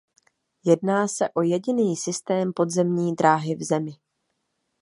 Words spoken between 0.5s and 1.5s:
Jedná se o